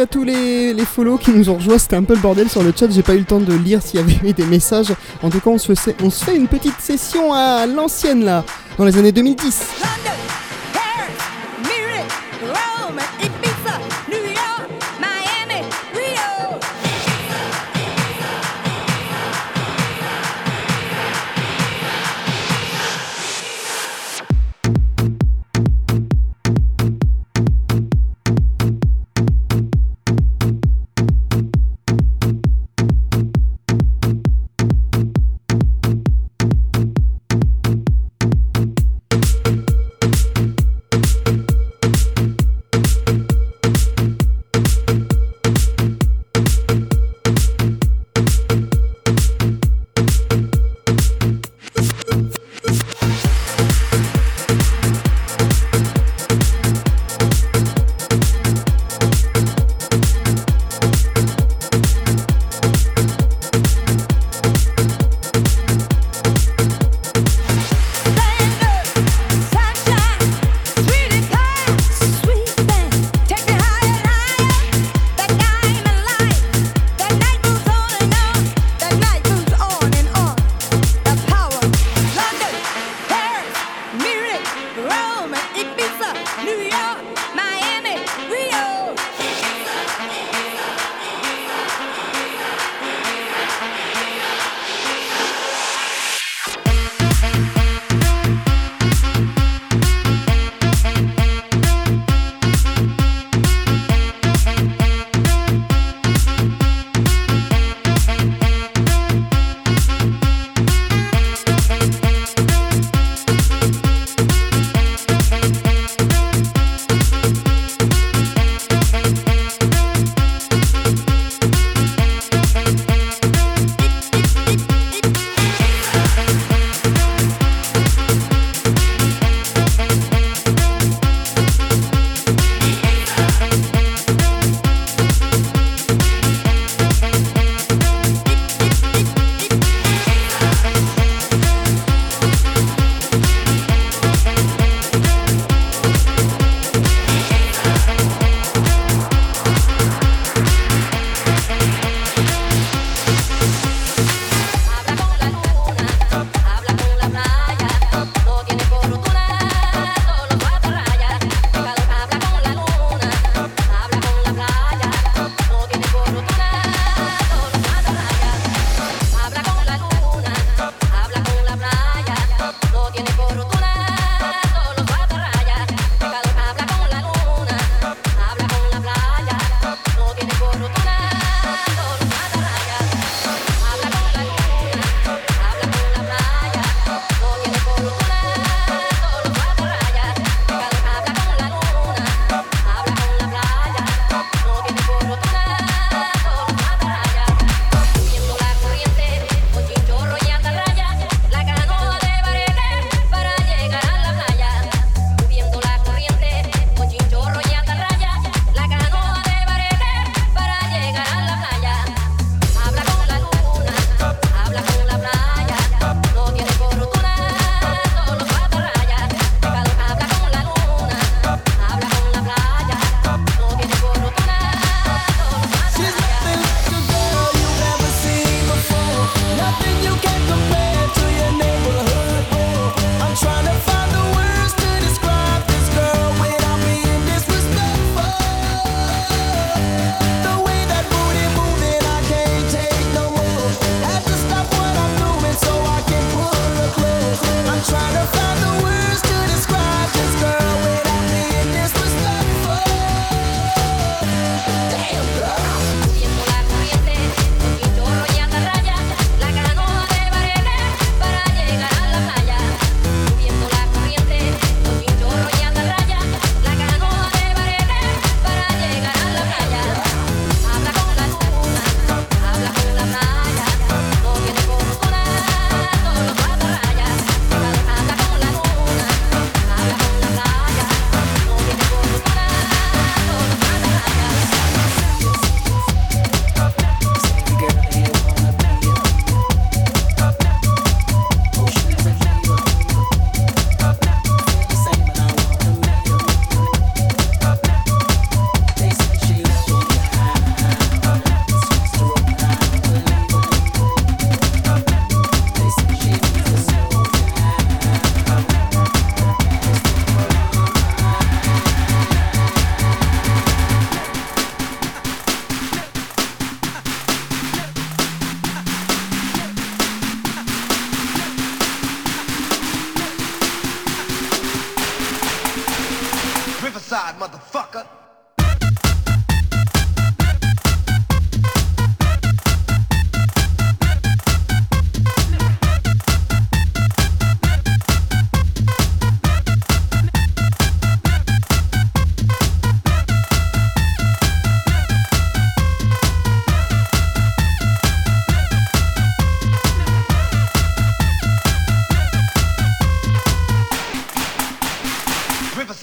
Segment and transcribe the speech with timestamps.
[0.00, 1.78] à tous les, les follow qui nous ont rejoints.
[1.78, 2.90] C'était un peu le bordel sur le chat.
[2.90, 4.92] J'ai pas eu le temps de lire s'il y avait des messages.
[5.22, 8.44] En tout cas, on se, fait, on se fait une petite session à l'ancienne là,
[8.78, 9.79] dans les années 2010.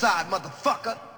[0.08, 1.17] side, motherfucker.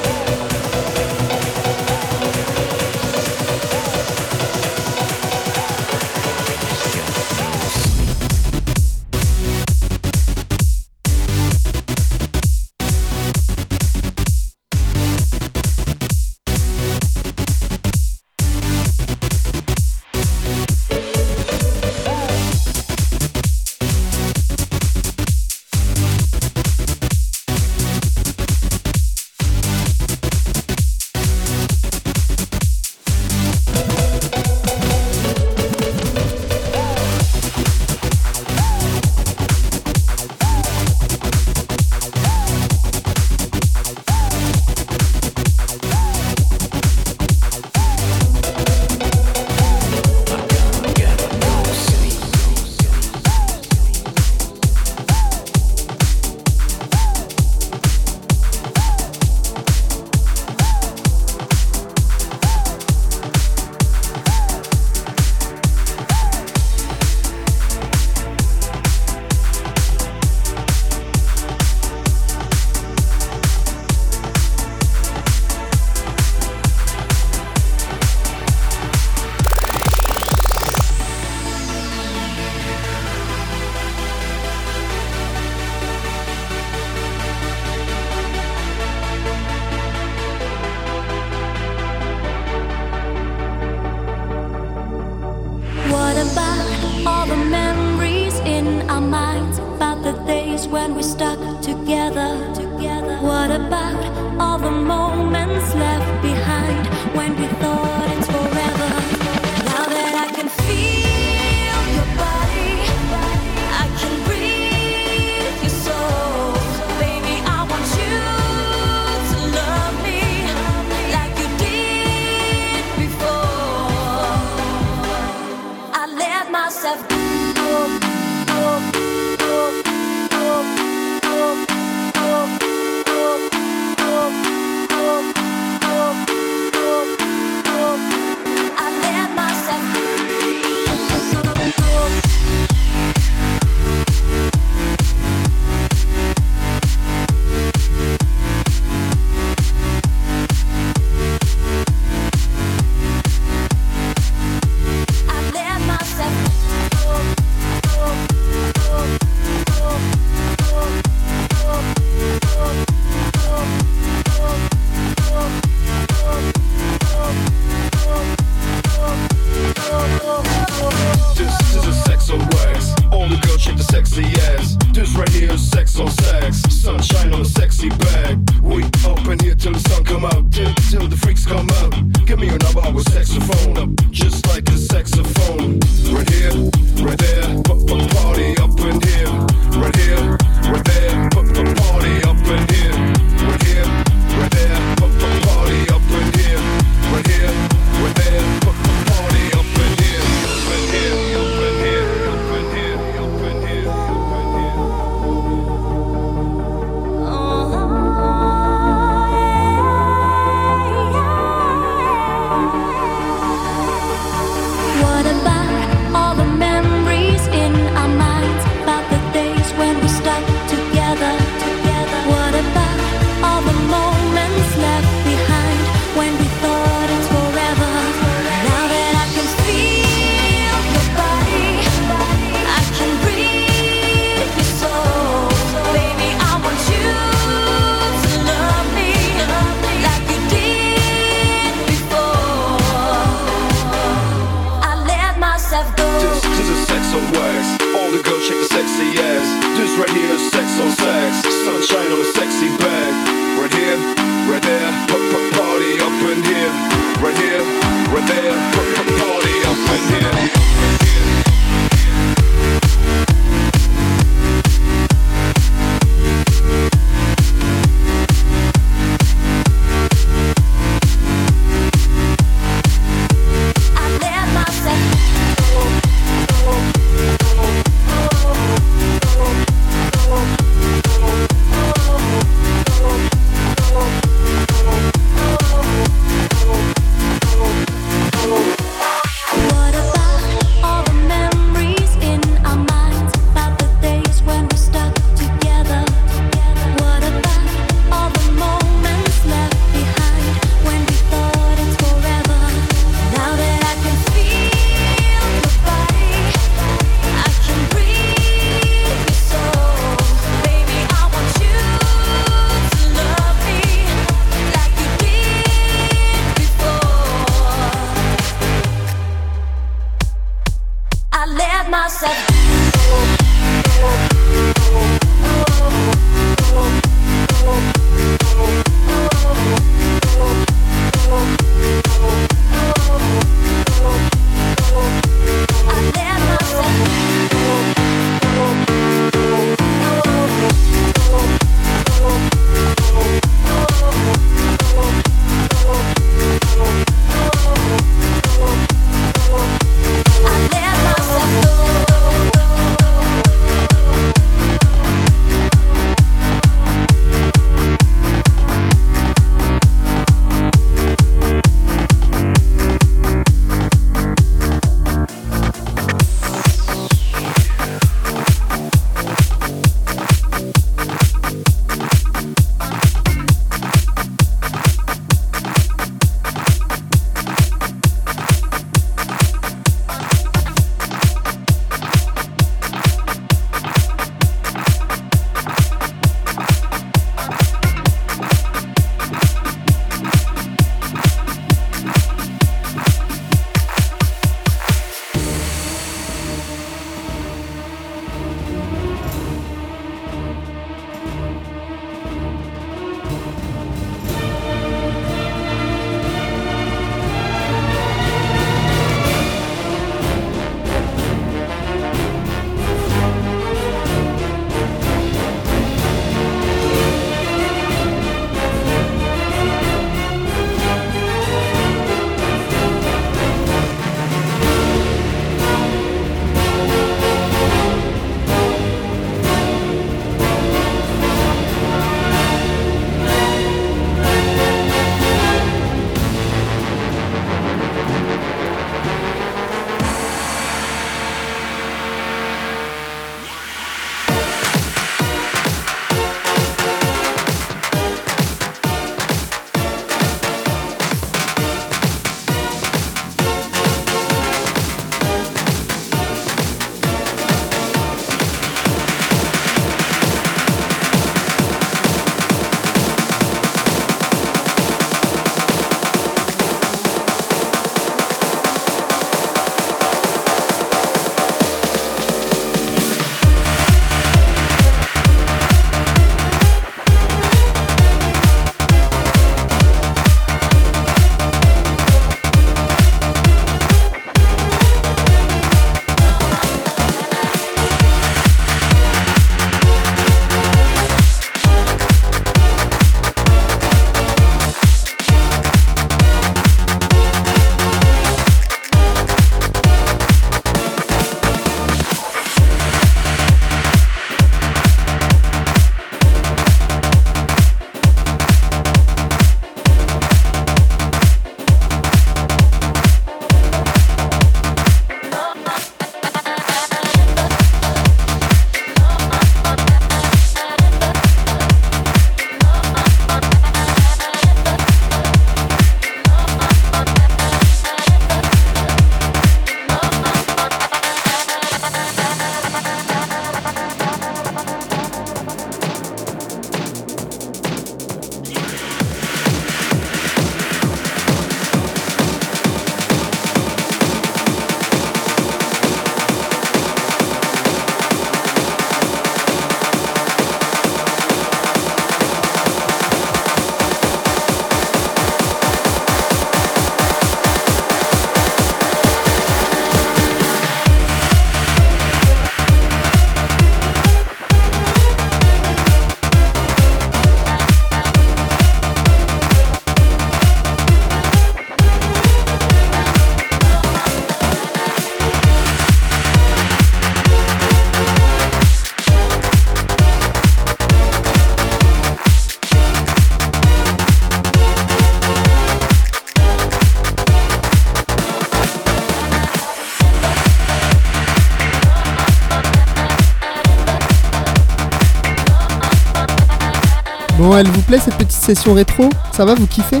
[597.60, 599.08] Elle vous plaît cette petite session rétro?
[599.32, 600.00] Ça va, vous kiffez?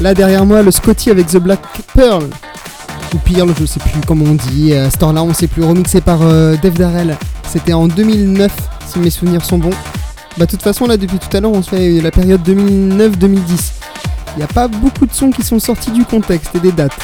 [0.00, 1.60] Là derrière moi, le Scotty avec The Black
[1.94, 2.24] Pearl.
[3.14, 4.74] Ou Pearl, je sais plus comment on dit.
[4.74, 5.62] À ce temps-là, on sait plus.
[5.62, 7.16] Remixé par euh, Dave Darrell.
[7.48, 8.50] C'était en 2009,
[8.86, 9.70] si mes souvenirs sont bons.
[10.38, 13.72] Bah, de toute façon, là, depuis tout à l'heure, on se fait la période 2009-2010.
[14.34, 16.96] Il n'y a pas beaucoup de sons qui sont sortis du contexte et des dates.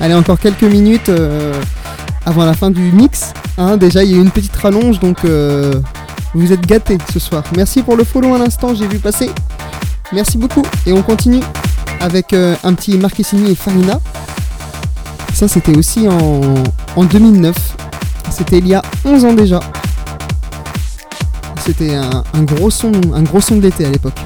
[0.00, 1.52] Allez, encore quelques minutes euh,
[2.24, 3.32] avant la fin du mix.
[3.56, 5.74] Hein, déjà, il y a eu une petite rallonge, donc euh,
[6.34, 7.42] vous êtes gâtés ce soir.
[7.56, 9.30] Merci pour le follow à l'instant, j'ai vu passer.
[10.12, 10.62] Merci beaucoup.
[10.86, 11.40] Et on continue
[12.00, 14.00] avec euh, un petit Marquesini et Farina.
[15.34, 16.40] Ça, c'était aussi en,
[16.96, 17.54] en 2009.
[18.30, 19.60] C'était il y a 11 ans déjà.
[21.64, 24.18] C'était un, gros son, un l'été à l'époque.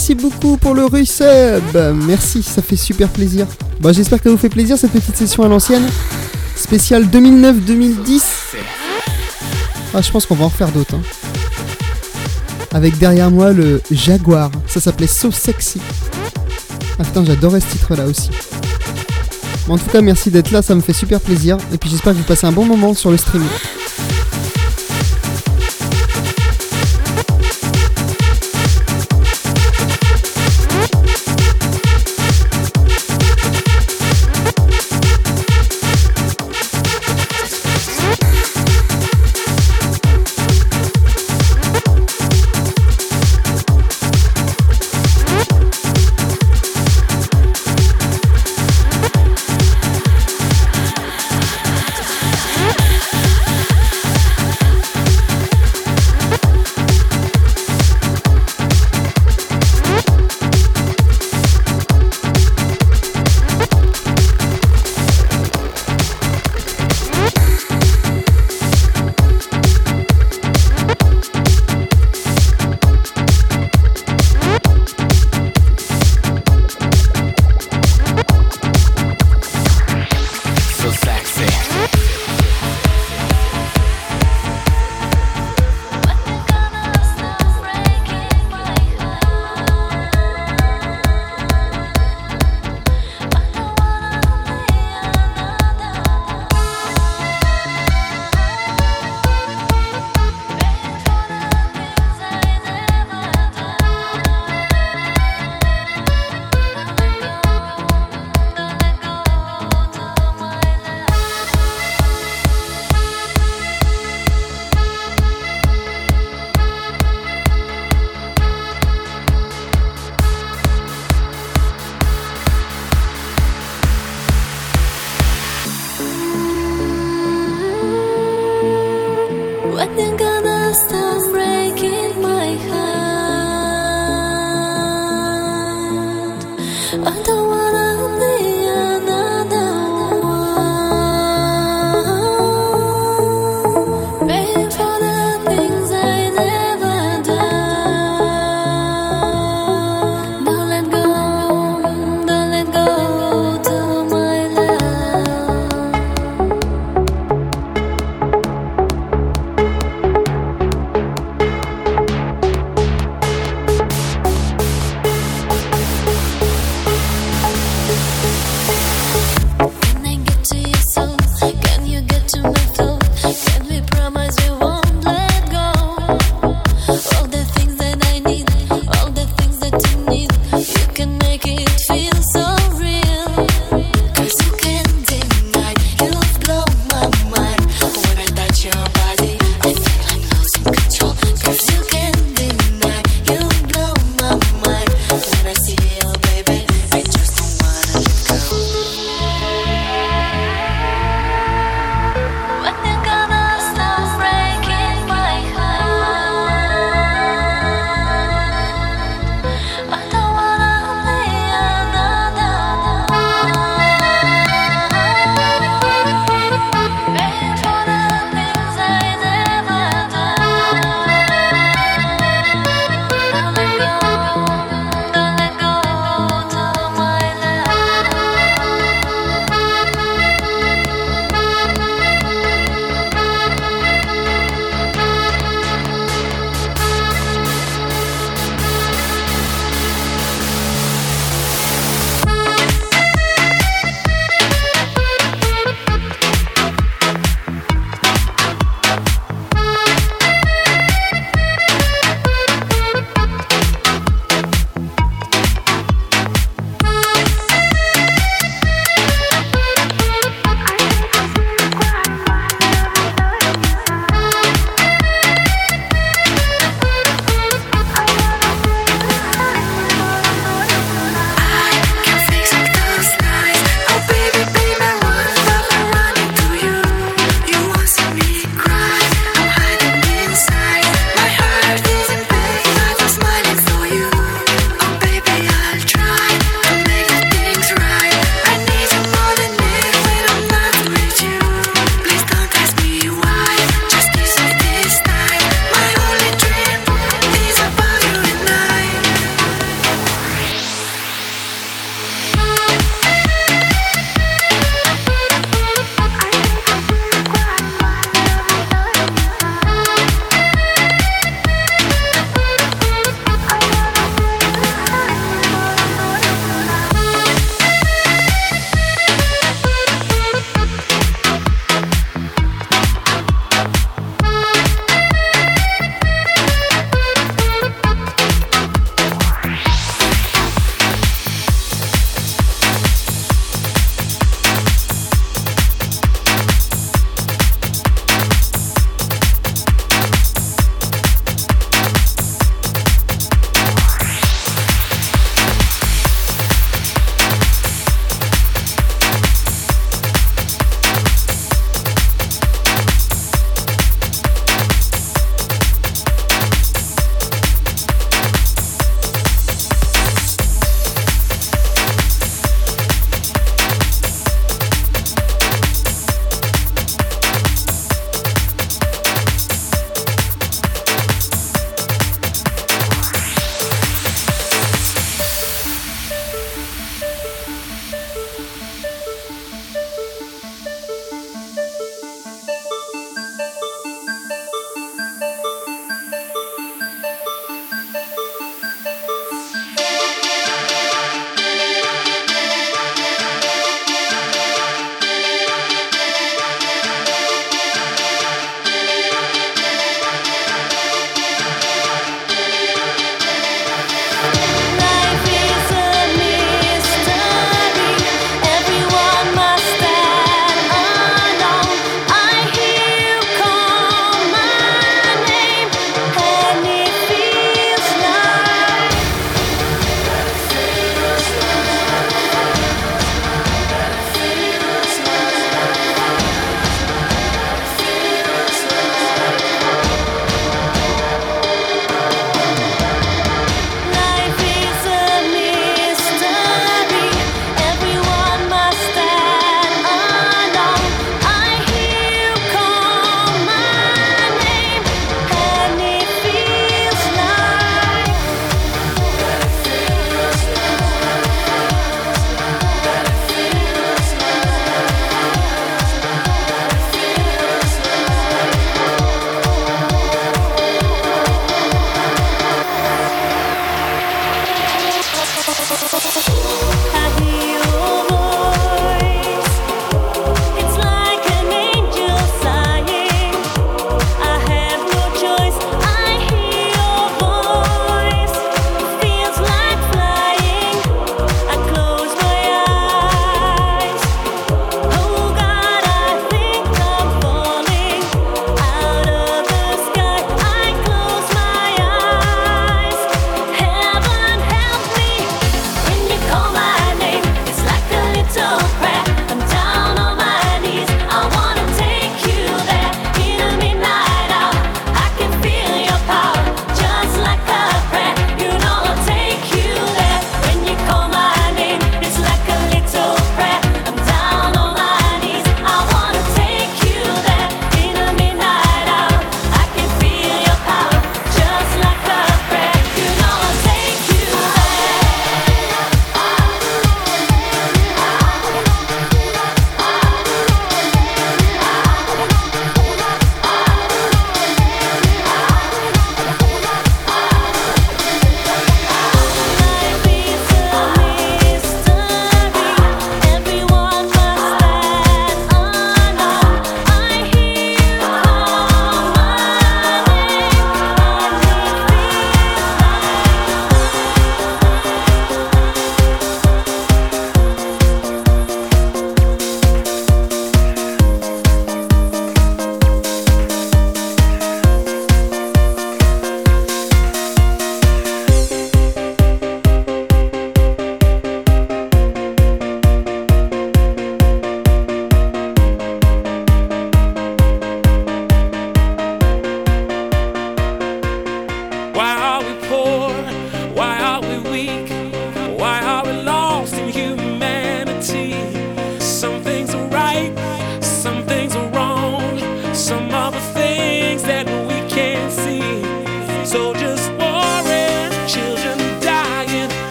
[0.00, 1.76] Merci beaucoup pour le resub.
[2.06, 3.46] Merci, ça fait super plaisir.
[3.80, 5.86] Bah, j'espère qu'elle vous fait plaisir cette petite session à l'ancienne.
[6.56, 8.22] Spéciale 2009-2010.
[9.92, 10.94] Ah, je pense qu'on va en refaire d'autres.
[10.94, 11.02] hein.
[12.72, 14.50] Avec derrière moi le Jaguar.
[14.66, 15.82] Ça s'appelait So Sexy.
[16.98, 18.30] Ah j'adorais ce titre là aussi.
[19.66, 21.58] Bon, en tout cas, merci d'être là, ça me fait super plaisir.
[21.74, 23.44] Et puis j'espère que vous passez un bon moment sur le stream.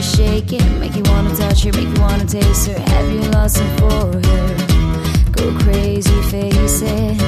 [0.00, 0.80] Way she's shaking.
[0.80, 2.78] Make you wanna touch her, make you wanna taste her.
[2.78, 5.32] Have you lost it for her?
[5.32, 7.20] Go crazy, face it.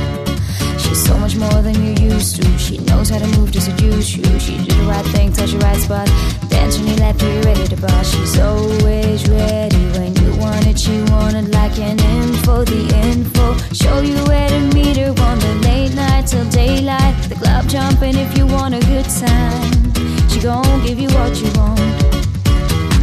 [0.81, 2.59] She's so much more than you're used to.
[2.59, 4.25] She knows how to move to seduce you.
[4.39, 6.07] She do the right thing, touch the right spot.
[6.49, 8.11] Dance when you left, you ready to boss.
[8.13, 10.79] She's always ready when you want it.
[10.79, 13.57] She want it like an info, the info.
[13.73, 17.15] Show you where to meet her on the late night till daylight.
[17.29, 19.93] The club jumping if you want a good time.
[20.29, 22.12] She gon' give you what you want.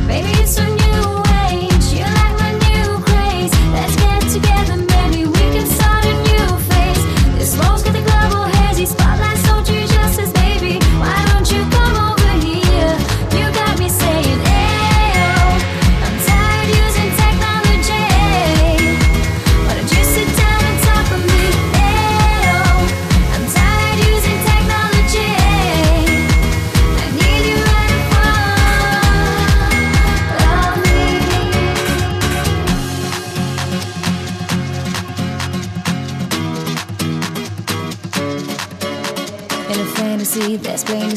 [0.10, 1.29] Baby, it's a new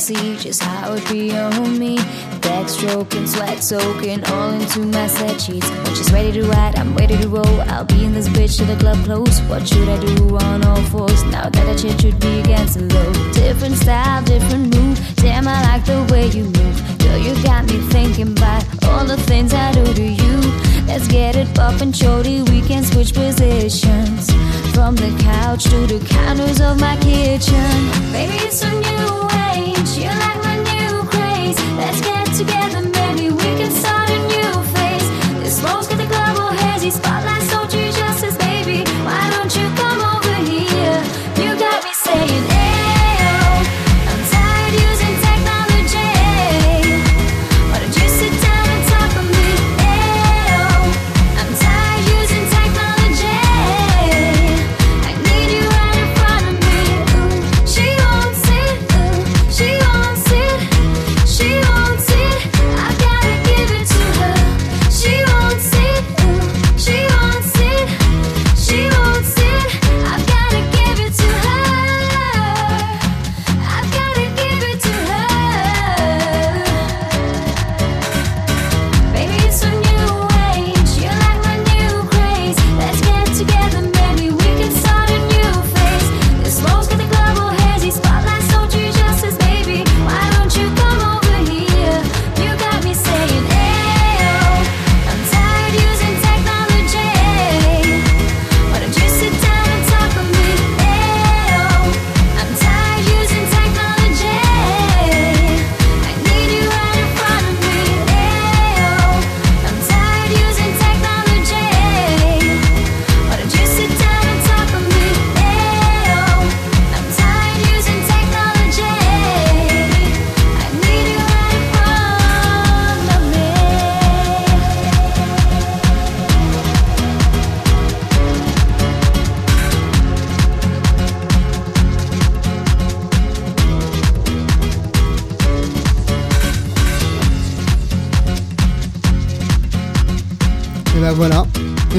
[0.03, 1.97] see just how it be on me.
[2.43, 5.71] Back stroking, sweat soaking, all into my set sheets.
[5.71, 7.61] When she's ready to ride, I'm ready to roll.
[7.71, 9.41] I'll be in this bitch till the club close.
[9.43, 11.23] What should I do on all fours?
[11.25, 12.89] Now that I shit should be against the.
[13.33, 14.99] Different style, different move.
[15.17, 16.99] Damn, I like the way you move.
[16.99, 20.37] Girl, you got me thinking about all the things I do to you.
[20.89, 22.43] Let's get it poppin', shorty.
[22.43, 24.31] We can switch positions.
[24.73, 27.71] From the couch to the counters of my kitchen.
[28.11, 29.97] Baby, it's a new age.
[29.97, 31.59] You like my new craze.
[31.77, 32.83] Let's get together,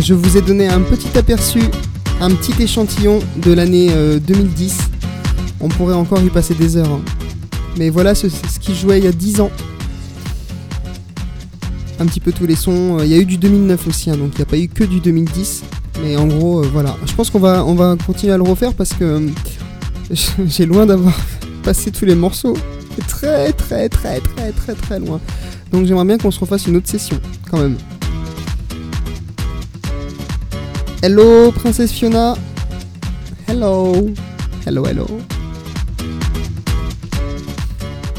[0.04, 1.62] je vous ai donné un petit aperçu,
[2.22, 4.78] un petit échantillon de l'année euh, 2010.
[5.62, 6.92] On pourrait encore y passer des heures.
[6.92, 7.02] hein.
[7.78, 9.50] Mais voilà ce, ce qui jouait il y a 10 ans.
[12.00, 13.00] Un petit peu tous les sons.
[13.00, 14.68] Euh, Il y a eu du 2009 aussi, hein, donc il n'y a pas eu
[14.68, 15.64] que du 2010.
[16.04, 16.98] Mais en gros, euh, voilà.
[17.06, 19.30] Je pense qu'on va, on va continuer à le refaire parce que euh,
[20.48, 21.14] j'ai loin d'avoir
[21.64, 22.58] passé tous les morceaux.
[23.08, 25.20] Très, très, très, très, très, très loin.
[25.72, 27.20] Donc j'aimerais bien qu'on se refasse une autre session,
[27.50, 27.78] quand même.
[31.06, 32.34] Hello, princesse Fiona.
[33.46, 33.94] Hello.
[34.66, 35.06] Hello, hello.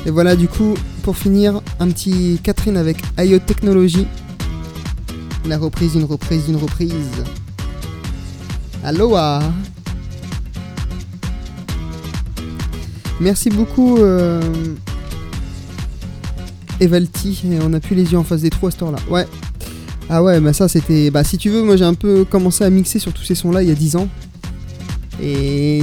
[0.05, 4.07] Et voilà, du coup, pour finir, un petit Catherine avec IO Technology.
[5.47, 7.25] La reprise, une reprise, une reprise.
[8.85, 9.41] Aloha.
[13.19, 14.43] Merci beaucoup, euh...
[16.81, 17.45] Evalti.
[17.63, 18.99] On a plus les yeux en face des trous à ce temps-là.
[19.09, 19.27] Ouais,
[20.09, 21.11] ah ouais, bah ça c'était.
[21.11, 23.63] Bah si tu veux, moi j'ai un peu commencé à mixer sur tous ces sons-là
[23.63, 24.09] il y a 10 ans.
[25.23, 25.83] Et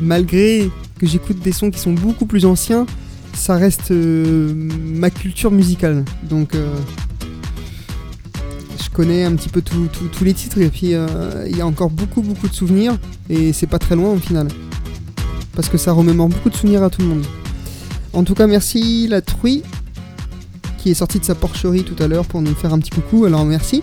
[0.00, 2.86] malgré que j'écoute des sons qui sont beaucoup plus anciens,
[3.34, 6.04] ça reste euh, ma culture musicale.
[6.22, 6.74] Donc euh,
[8.82, 11.90] je connais un petit peu tous les titres et puis euh, il y a encore
[11.90, 12.98] beaucoup beaucoup de souvenirs
[13.28, 14.48] et c'est pas très loin au final.
[15.56, 17.24] parce que ça remémore beaucoup de souvenirs à tout le monde.
[18.12, 19.62] En tout cas, merci la truie
[20.82, 23.24] qui est sortie de sa porcherie tout à l'heure pour nous faire un petit coucou.
[23.24, 23.80] Alors merci.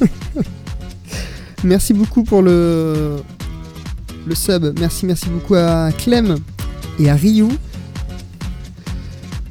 [1.64, 3.16] merci beaucoup pour le
[4.26, 4.78] le sub.
[4.78, 6.38] Merci, merci beaucoup à Clem
[6.98, 7.48] et à Ryu.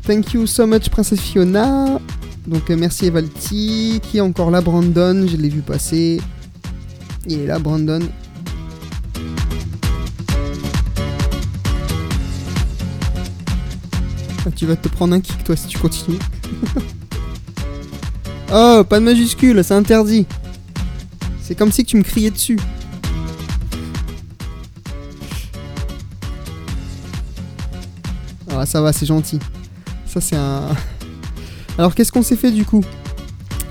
[0.07, 1.99] Thank you so much, Princesse Fiona.
[2.47, 4.01] Donc euh, merci Evalti.
[4.03, 5.27] Qui est encore là, Brandon?
[5.27, 6.19] Je l'ai vu passer.
[7.27, 8.01] Il est là, Brandon.
[14.51, 16.19] Tu vas te prendre un kick, toi, si tu continues.
[18.53, 20.25] oh, pas de majuscule, c'est interdit.
[21.41, 22.59] C'est comme si tu me criais dessus.
[28.55, 29.39] Ah, ça va, c'est gentil.
[30.05, 30.69] Ça, c'est un.
[31.77, 32.83] Alors, qu'est-ce qu'on s'est fait du coup?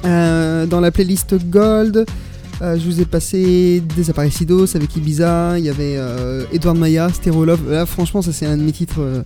[0.05, 2.05] Euh, Dans la playlist Gold,
[2.61, 5.59] euh, je vous ai passé Desaparecidos avec Ibiza.
[5.59, 7.71] Il y avait euh, Edward Maya, Stereo Love.
[7.71, 9.25] Là, franchement, ça, c'est un de mes titres.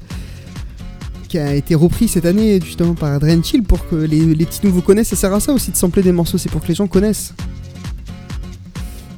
[1.27, 4.65] Qui a été repris cette année justement par Drain Chill pour que les, les petits
[4.65, 5.09] nouveaux connaissent.
[5.09, 7.33] Ça sert à ça aussi de sampler des morceaux, c'est pour que les gens connaissent.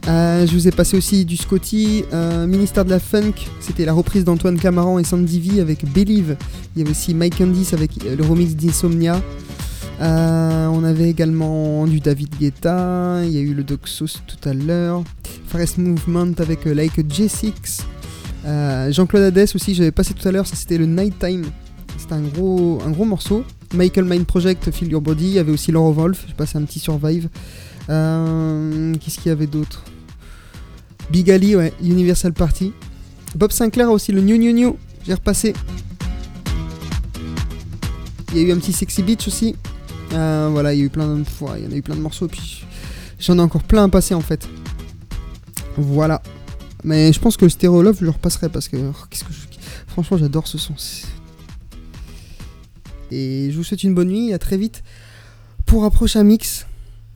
[0.08, 3.92] Euh, je vous ai passé aussi du Scotty, euh, Ministère de la Funk, c'était la
[3.92, 6.36] reprise d'Antoine Camaran et Sandy V avec Believe.
[6.74, 9.20] Il y avait aussi Mike Candice avec le remix d'Insomnia.
[10.00, 14.54] Euh, on avait également du David Guetta, il y a eu le Doxos tout à
[14.54, 15.02] l'heure,
[15.48, 17.82] Forest Movement avec Like J6,
[18.46, 21.44] Euh, Jean-Claude Hades aussi, j'avais passé tout à l'heure, ça c'était le Nighttime,
[21.98, 23.44] c'était un gros, un gros morceau.
[23.74, 26.62] Michael Mind Project, Feel Your Body, il y avait aussi Laura Wolf, j'ai passé un
[26.62, 27.28] petit survive.
[27.90, 29.84] Euh, Qu'est-ce qu'il y avait d'autre?
[31.10, 32.72] Big Ali, ouais, Universal Party.
[33.34, 35.52] Bob Sinclair a aussi le New New New, j'ai repassé.
[38.32, 39.56] Il y a eu un petit Sexy Beach aussi.
[40.12, 41.24] Euh, voilà, il y a eu plein de,
[41.56, 42.64] il y en a eu plein de morceaux, puis
[43.18, 44.48] j'en ai encore plein à passer en fait.
[45.76, 46.22] Voilà.
[46.84, 49.16] Mais je pense que Stereo Love, je le repasserai parce que oh,
[49.88, 50.74] franchement, j'adore ce son.
[53.10, 54.82] Et je vous souhaite une bonne nuit à très vite
[55.66, 56.67] pour un prochain mix.